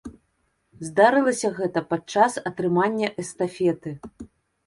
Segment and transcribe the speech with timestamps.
[0.87, 3.89] Здарылася гэта падчас атрымання эстафеты.